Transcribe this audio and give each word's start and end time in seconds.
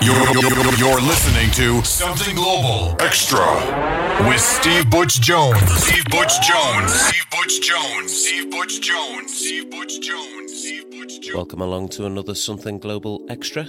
You're, 0.00 0.14
you're, 0.14 0.74
you're 0.74 1.00
listening 1.00 1.50
to 1.52 1.82
Something 1.82 2.36
Global 2.36 2.94
Extra 3.00 3.44
with 4.28 4.40
Steve 4.40 4.88
Butch 4.88 5.20
Jones. 5.20 5.58
Steve 5.72 6.04
Butch 6.04 6.40
Jones. 6.40 6.92
Steve 6.92 7.24
Butch 7.32 7.60
Jones. 7.60 8.12
Steve 8.12 8.48
Butch 8.48 8.80
Jones. 8.80 9.36
Steve 9.36 9.70
Butch 9.70 10.00
Jones. 10.00 10.56
Steve 10.56 10.90
Butch 10.92 11.20
Jones. 11.20 11.34
Welcome 11.34 11.62
along 11.62 11.88
to 11.90 12.06
another 12.06 12.36
Something 12.36 12.78
Global 12.78 13.26
Extra. 13.28 13.66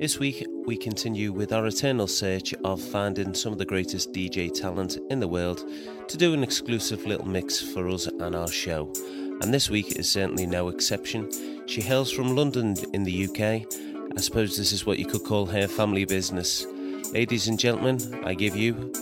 This 0.00 0.18
week, 0.18 0.44
we 0.66 0.76
continue 0.76 1.32
with 1.32 1.52
our 1.52 1.66
eternal 1.66 2.08
search 2.08 2.52
of 2.64 2.82
finding 2.82 3.32
some 3.32 3.52
of 3.52 3.58
the 3.58 3.64
greatest 3.64 4.12
DJ 4.12 4.52
talent 4.52 4.98
in 5.08 5.20
the 5.20 5.28
world 5.28 5.64
to 6.08 6.16
do 6.16 6.34
an 6.34 6.42
exclusive 6.42 7.06
little 7.06 7.28
mix 7.28 7.60
for 7.60 7.88
us 7.88 8.06
and 8.06 8.34
our 8.34 8.48
show. 8.48 8.92
And 9.40 9.54
this 9.54 9.70
week 9.70 9.96
is 9.96 10.10
certainly 10.10 10.46
no 10.46 10.68
exception. 10.68 11.30
She 11.66 11.80
hails 11.80 12.10
from 12.10 12.34
London 12.34 12.74
in 12.92 13.04
the 13.04 13.28
UK. 13.28 13.93
I 14.16 14.20
suppose 14.20 14.56
this 14.56 14.70
is 14.70 14.86
what 14.86 15.00
you 15.00 15.06
could 15.06 15.24
call 15.24 15.46
her 15.46 15.66
family 15.66 16.04
business. 16.04 16.66
Ladies 17.12 17.48
and 17.48 17.58
gentlemen, 17.58 17.98
I 18.24 18.34
give 18.34 18.54
you 18.54 18.92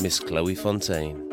Miss 0.00 0.20
Chloe 0.20 0.54
Fontaine. 0.54 1.26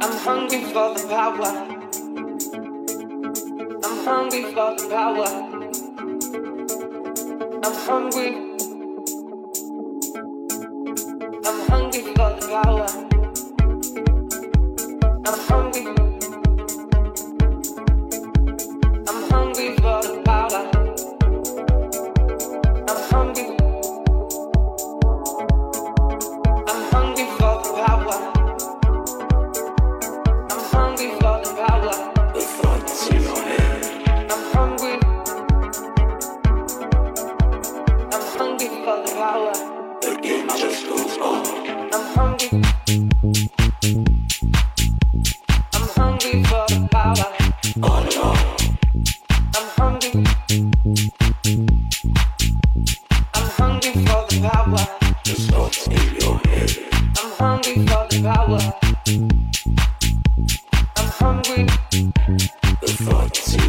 I'm 0.00 0.16
hungry 0.24 0.64
for 0.72 0.94
the 0.94 1.06
power. 1.10 1.52
I'm 3.84 4.04
hungry 4.06 4.42
for 4.54 4.74
the 4.78 4.88
power. 4.88 5.28
I'm 7.62 7.74
hungry. 7.88 8.30
I'm 11.44 11.60
hungry 11.68 12.02
for 12.14 12.30
the 12.40 12.46
power. 12.48 12.86
I'm 15.26 15.38
hungry. 15.48 16.11
I'm 62.32 63.61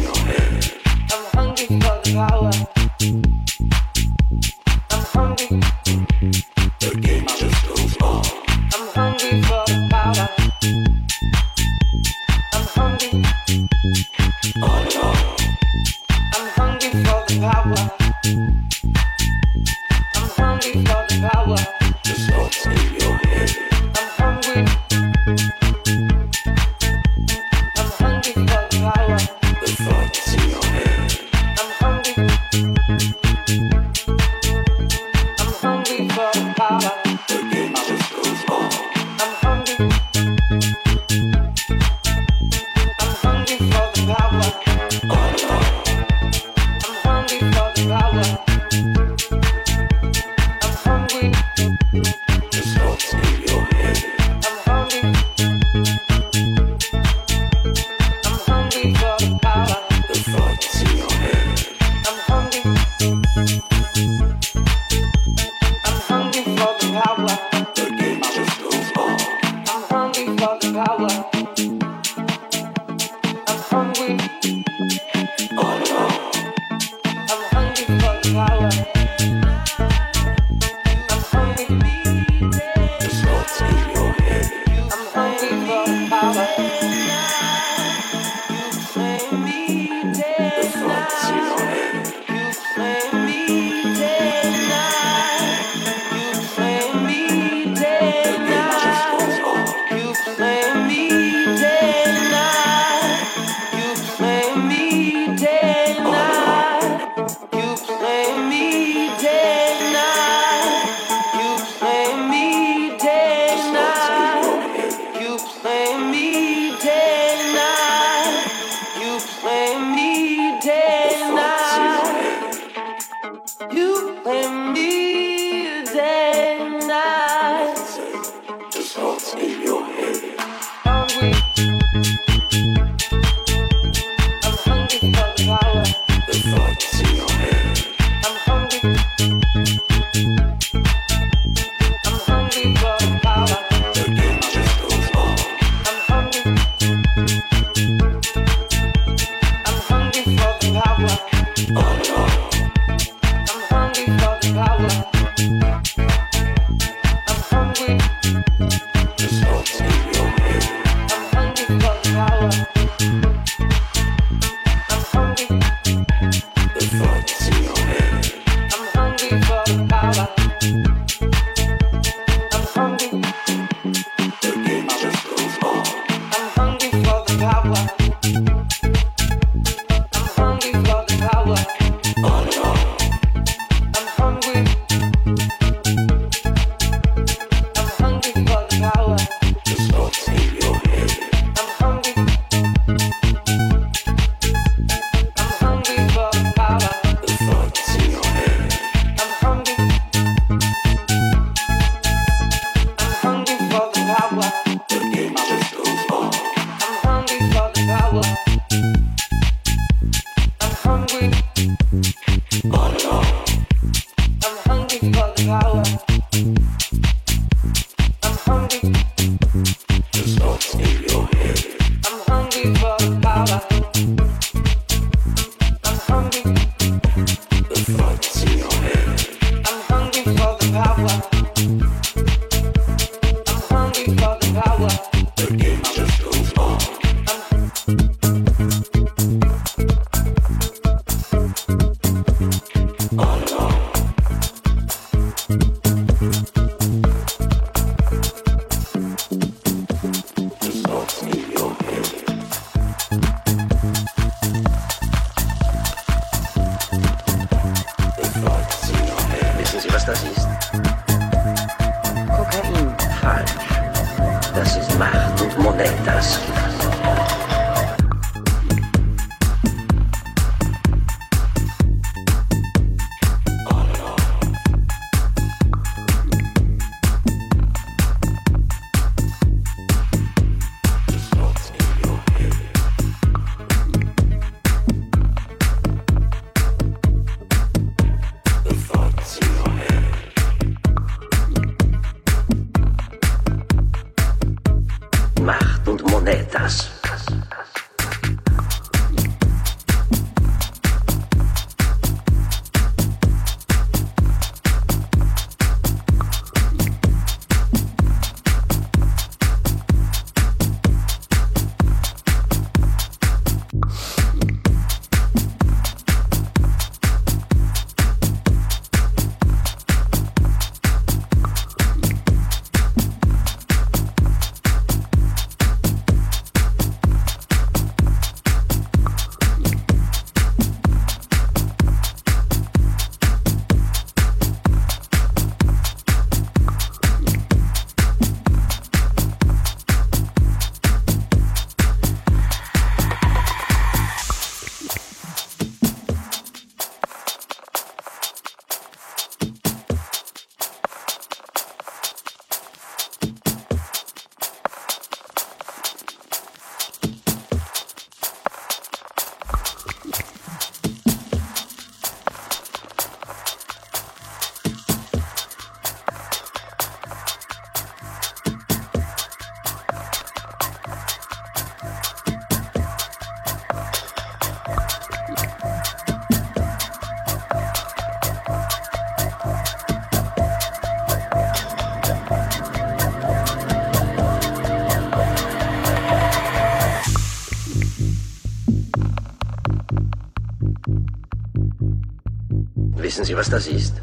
Sie, 393.34 393.38
was 393.38 393.50
das 393.50 393.66
ist? 393.66 394.00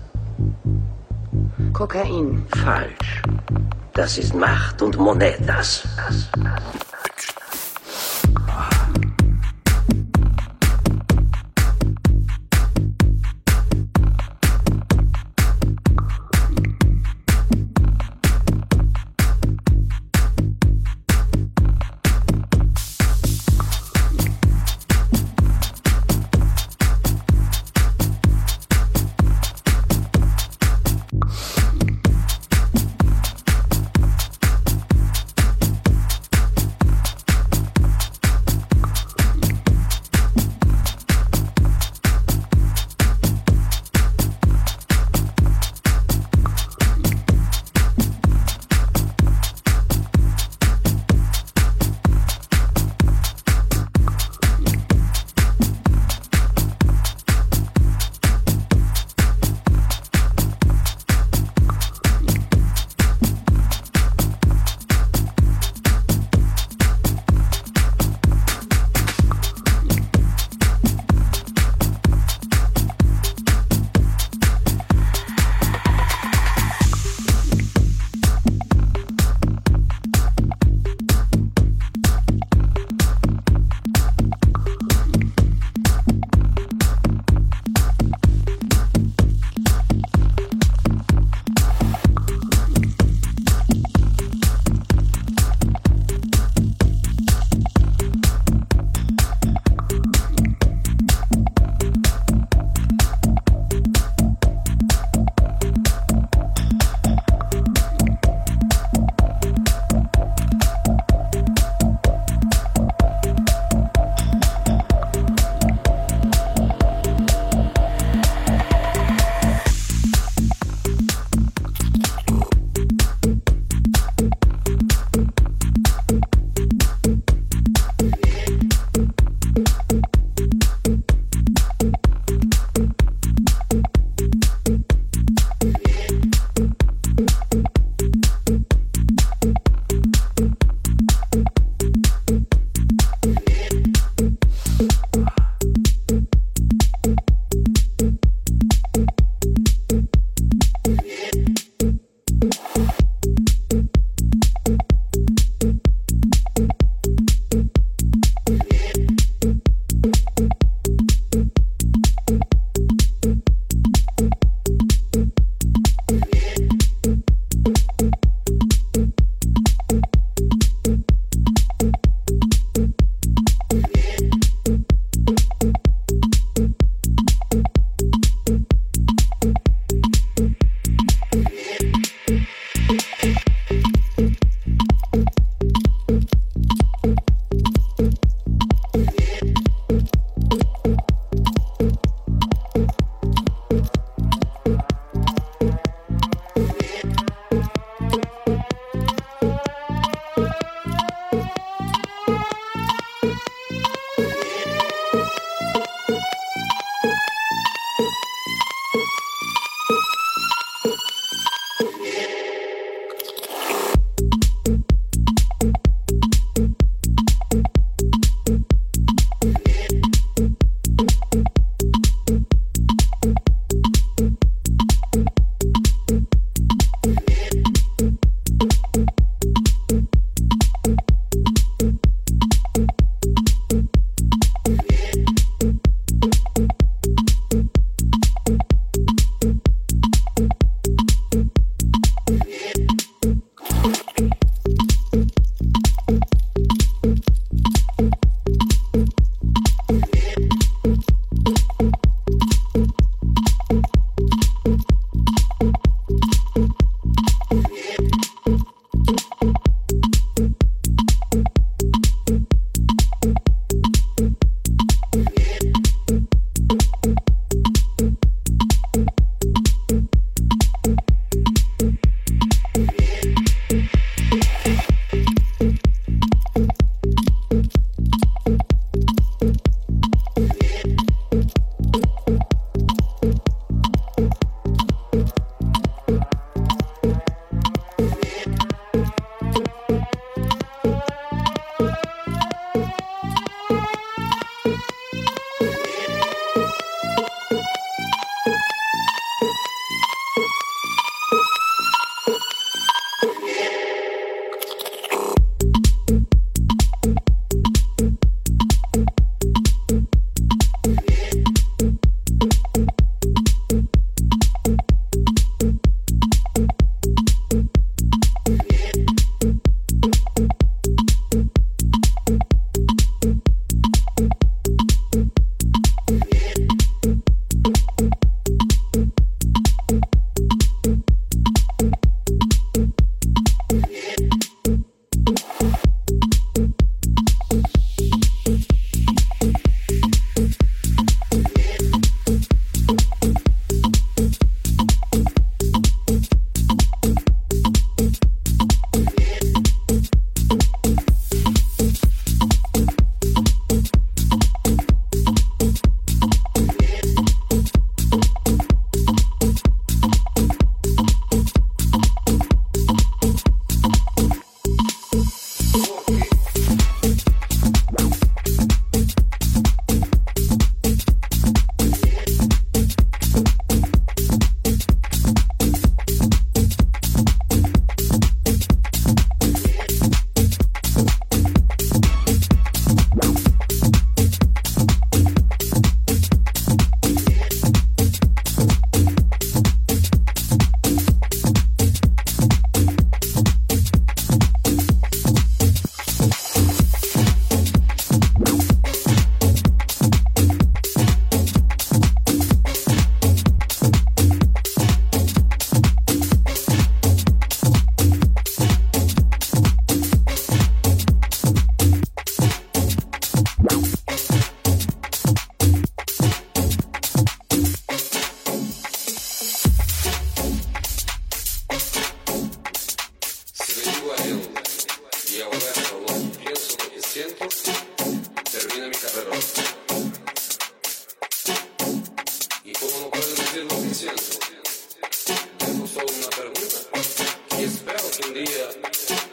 Kokain. 1.72 2.46
Falsch. 2.64 3.22
Das 3.94 4.18
ist 4.18 4.36
Macht 4.36 4.82
und 4.82 4.98
Monetas. 4.98 5.88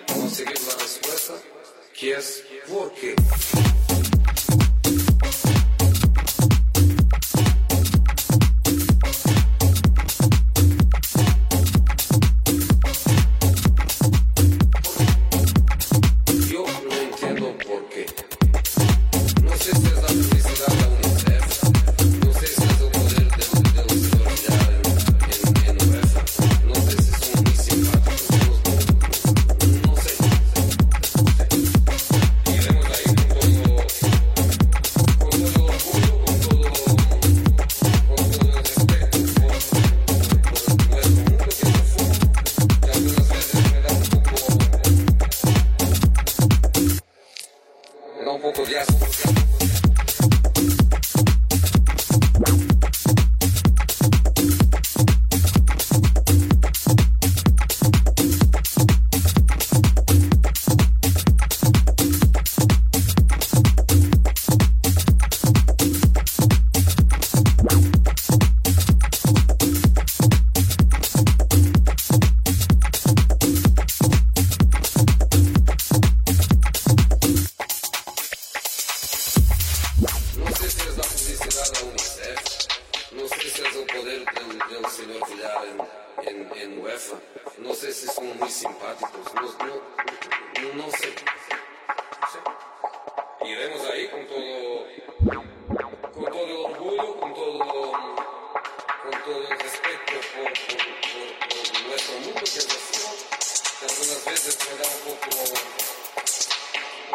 Conseguir 0.06 0.60
la 0.60 0.74
respuesta, 0.74 1.34
que 1.92 2.12
es 2.12 2.44
porque. 2.68 3.67
vezes 104.28 104.56
pegar 104.56 104.88
um 104.88 104.98
pouco. 105.04 105.28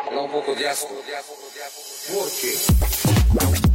pegar 0.10 0.22
um 0.22 0.30
pouco 0.30 0.56
de 0.56 0.66
asco. 0.66 1.04
Por 2.08 2.32
quê? 2.32 3.73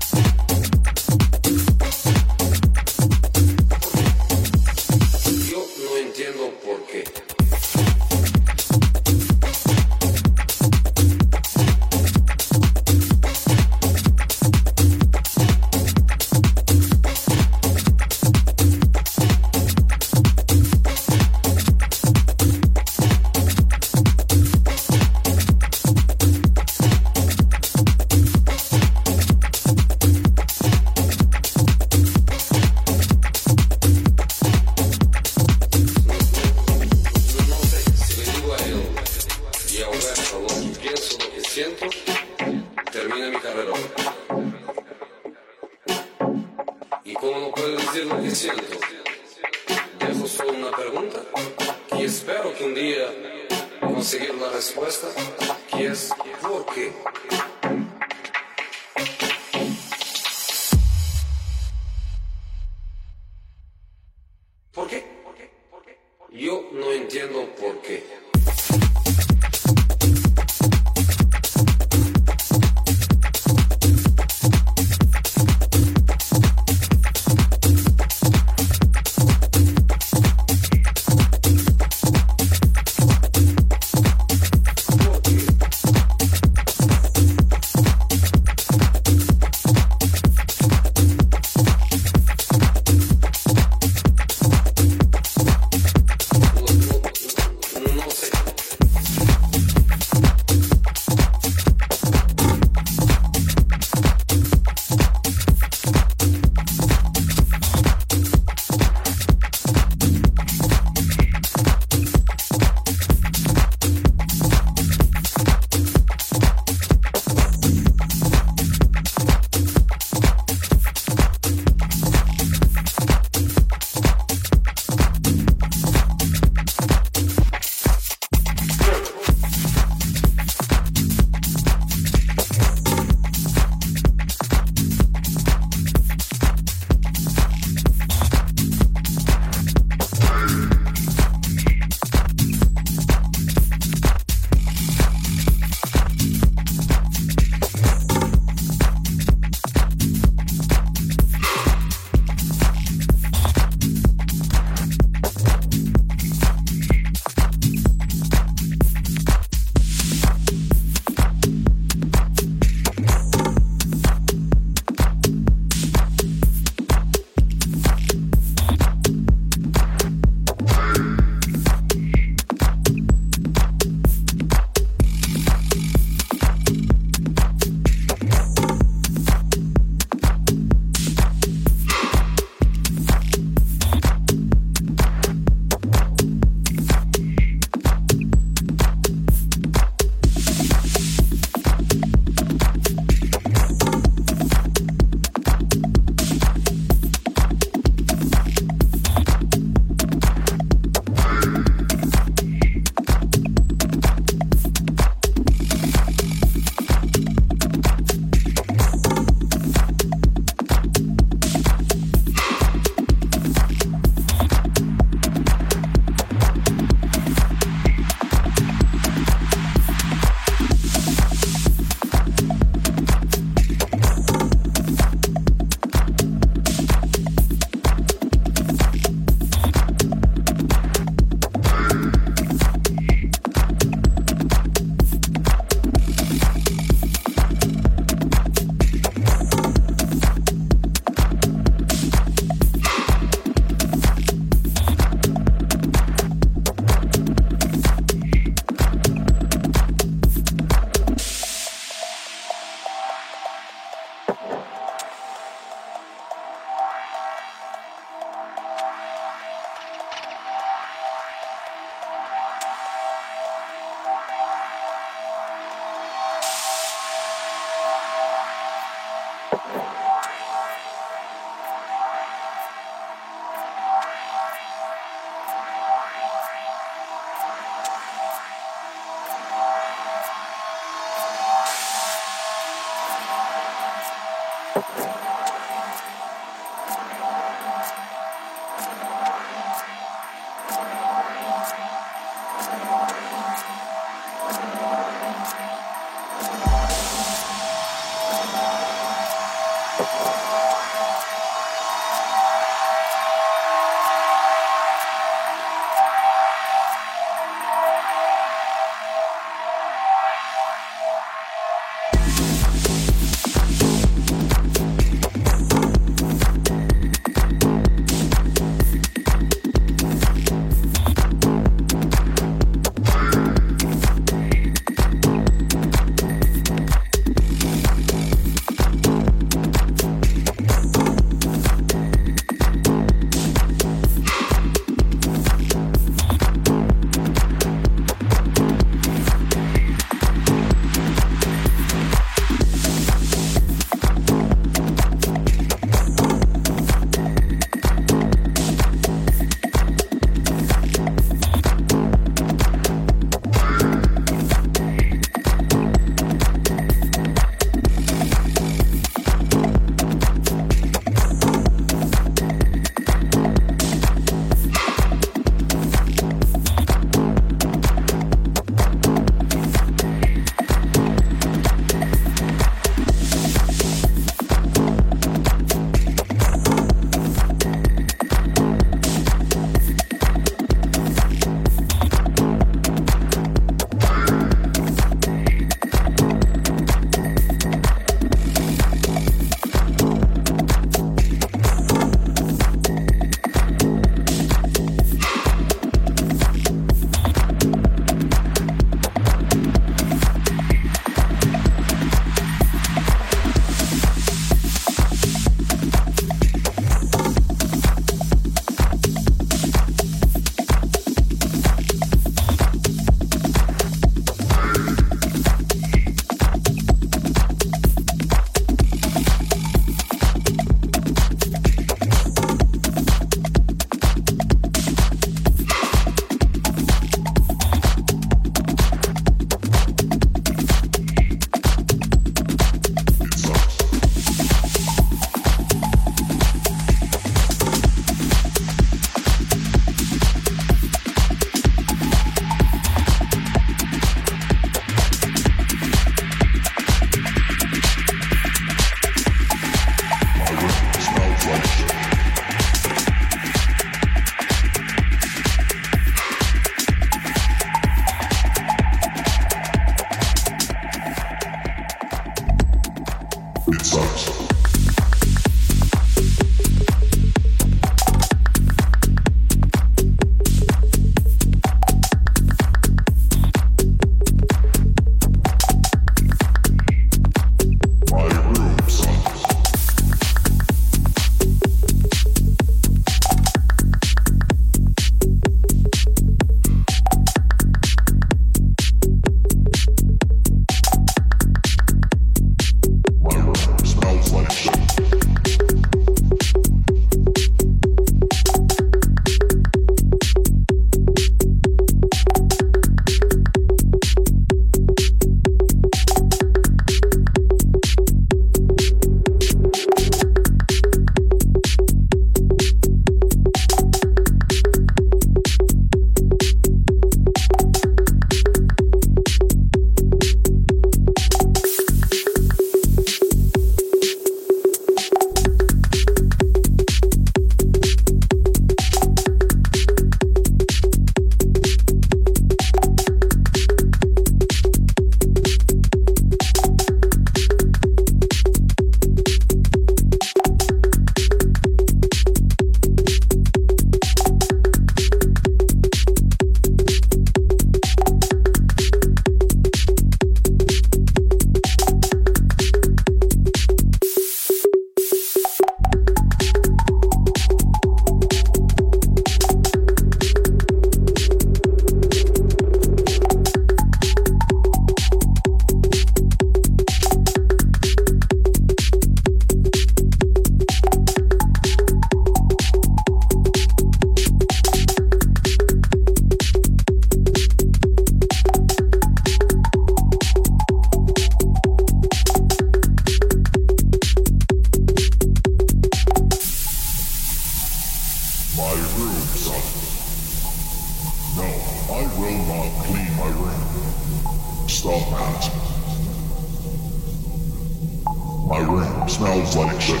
My 598.46 598.60
room 598.60 599.08
smells 599.08 599.56
like 599.56 599.80
shit. 599.80 600.00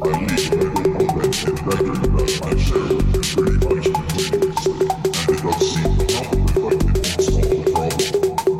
I 0.00 0.08
leave 0.08 0.52
every 0.54 0.88
moment 0.90 1.44
in 1.44 1.54
bedroom 1.54 2.00
that 2.16 2.40
I 2.42 2.56
share 2.56 2.96
with 2.96 3.28
pretty 3.36 3.58
much 3.60 3.86
continuously, 3.92 4.88
and 4.88 5.28
it 5.28 5.42
does 5.42 5.62
seem 5.68 5.92
to 5.98 6.04
help 6.16 6.32
like 6.56 6.80
it 6.80 6.88
won't 6.96 7.20
solve 7.20 7.52
the 7.52 7.64
problem. 7.72 8.12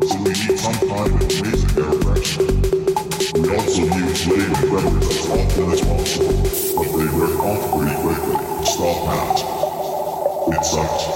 So 0.09 0.16
we 0.20 0.29
need 0.29 0.59
some 0.61 0.79
kind 0.90 1.09
of 1.09 1.25
amazing 1.25 1.72
air 1.81 1.94
freshener. 2.05 2.57
We 3.33 3.48
also 3.57 3.83
use 3.96 4.22
in 4.29 4.53
bedroom 4.53 4.92
as 5.01 5.27
often 5.33 5.66
as 5.72 5.81
possible, 5.81 6.37
but 6.77 6.88
they 6.92 7.09
wear 7.16 7.33
off 7.40 7.62
pretty 7.72 7.96
quickly. 7.96 8.37
Stop 8.66 8.98
that. 9.09 9.37
It 10.55 10.64
sucks. 10.66 11.12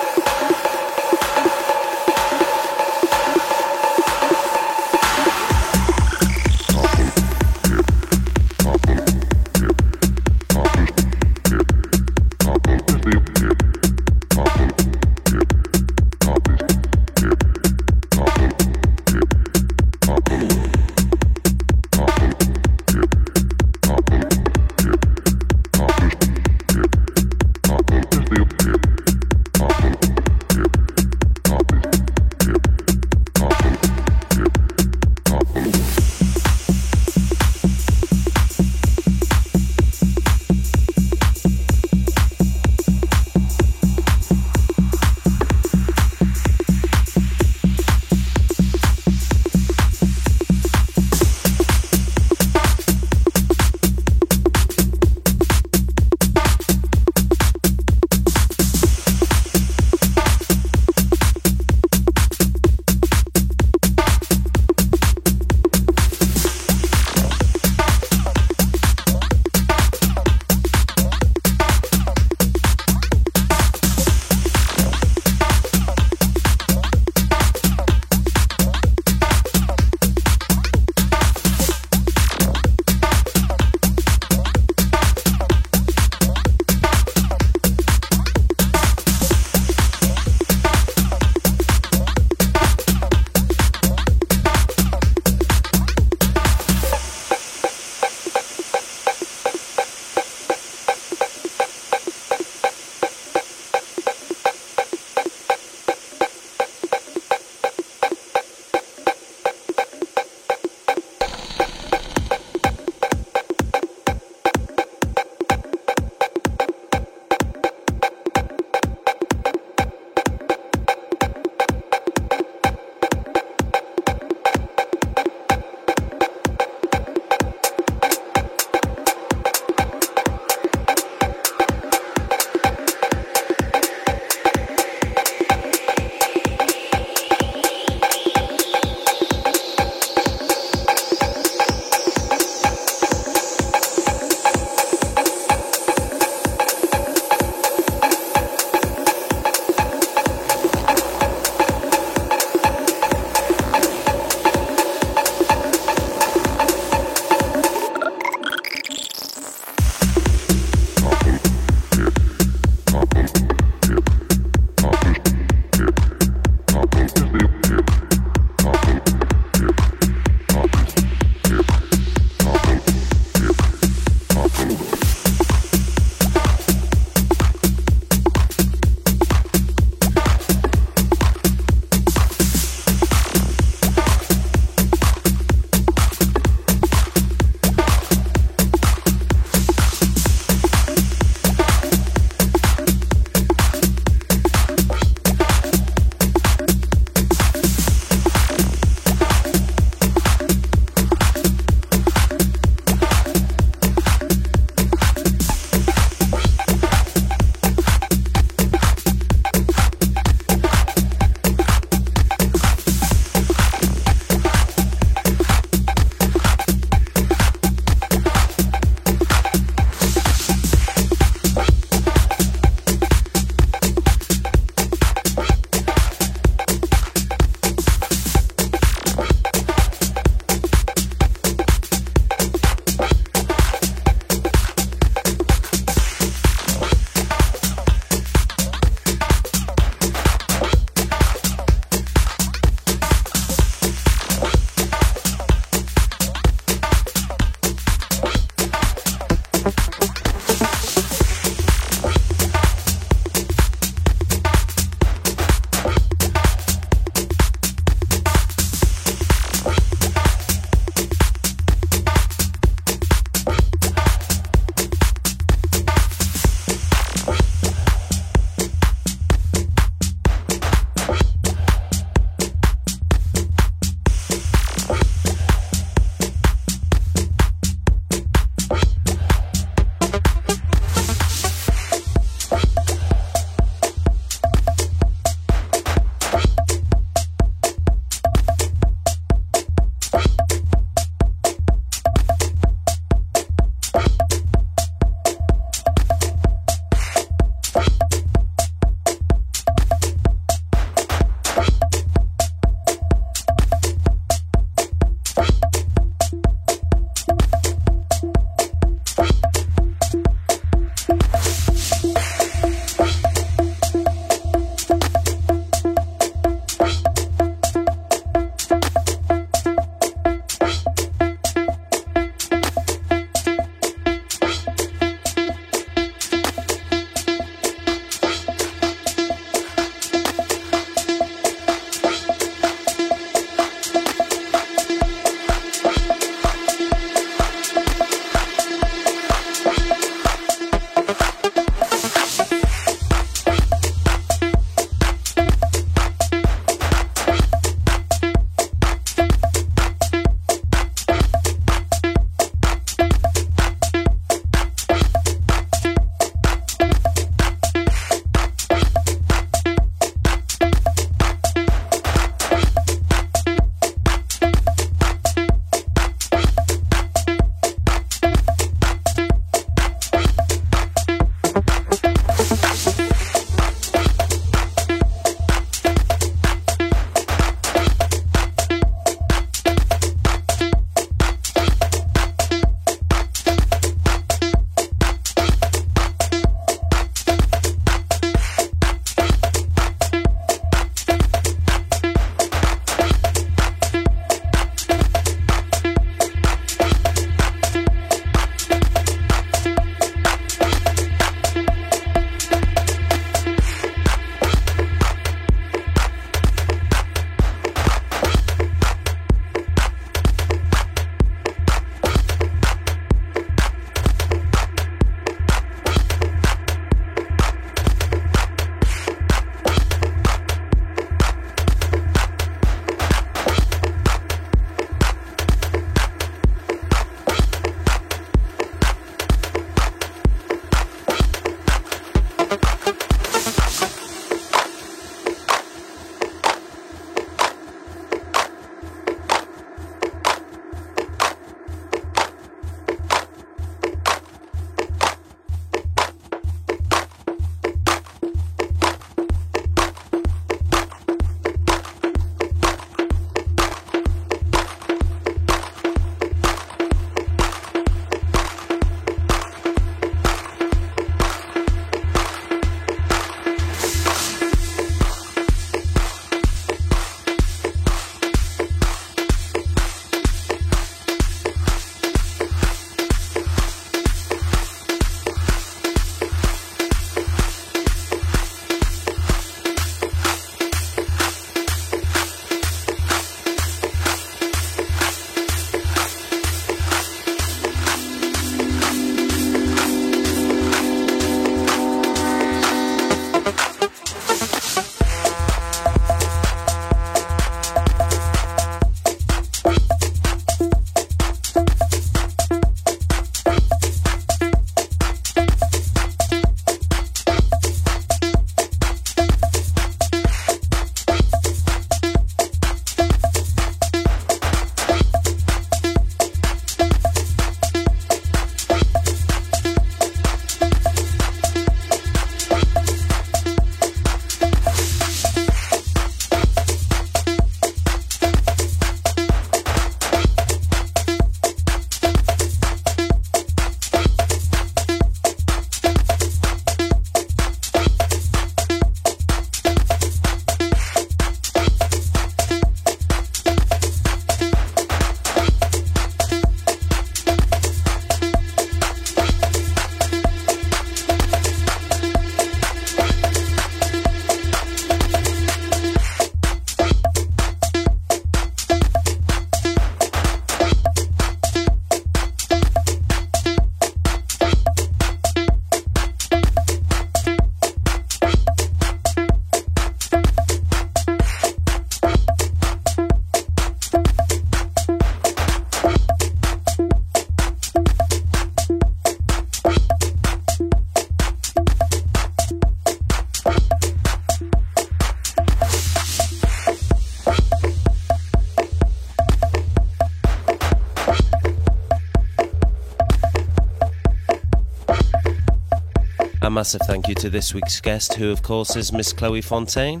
Massive 596.56 596.80
thank 596.86 597.06
you 597.06 597.14
to 597.14 597.28
this 597.28 597.52
week's 597.52 597.82
guest, 597.82 598.14
who 598.14 598.30
of 598.30 598.42
course 598.42 598.76
is 598.76 598.90
Miss 598.90 599.12
Chloe 599.12 599.42
Fontaine. 599.42 600.00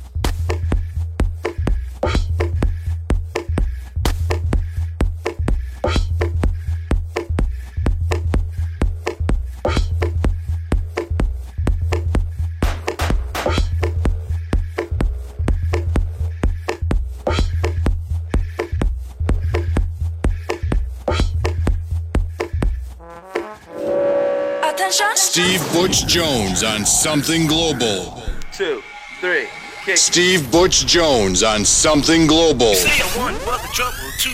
Butch 26.04 26.16
Jones 26.16 26.64
on 26.64 26.86
Something 26.86 27.48
Global. 27.48 28.22
Two, 28.52 28.84
three, 29.22 29.48
kick. 29.86 29.96
Steve 29.96 30.52
Butch 30.52 30.86
Jones 30.86 31.44
on 31.44 31.64
Something 31.64 32.28
Global. 32.28 32.76
Say 32.76 33.00
a 33.00 33.20
one 33.20 33.36
for 33.36 33.54
the 33.54 33.70
trouble, 33.72 34.12
two 34.18 34.32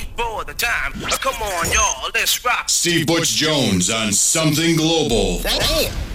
time. 0.58 0.94
Come 0.94 1.40
on, 1.44 1.72
y'all, 1.72 2.10
let's 2.16 2.44
rock. 2.44 2.70
Steve 2.70 3.06
Butch 3.06 3.30
Jones 3.36 3.92
on 3.92 4.12
Something 4.12 4.78
Global. 4.78 5.42
Damn. 5.44 6.09